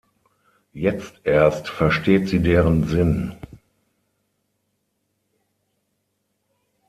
[0.73, 3.35] Jetzt erst versteht sie deren Sinn.